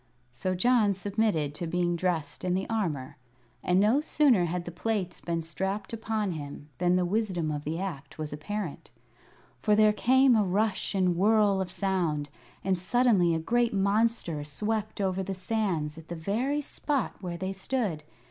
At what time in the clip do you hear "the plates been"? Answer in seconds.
4.65-5.43